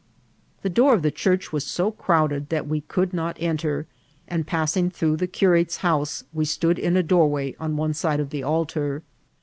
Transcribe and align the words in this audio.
The 0.63 0.69
door 0.71 0.95
of 0.95 1.03
the 1.03 1.11
church 1.11 1.53
was 1.53 1.63
so 1.63 1.91
crowded 1.91 2.49
that 2.49 2.67
we 2.67 2.81
could 2.81 3.13
not 3.13 3.37
enter; 3.39 3.85
and 4.27 4.47
passing 4.47 4.89
through 4.89 5.17
the 5.17 5.27
curate's 5.27 5.77
house, 5.85 6.23
we 6.33 6.43
stood 6.45 6.79
in 6.79 6.97
a 6.97 7.03
docnrway 7.03 7.55
on 7.59 7.77
one 7.77 7.93
side 7.93 8.19
of 8.19 8.31
the 8.31 8.41
altar. 8.41 9.03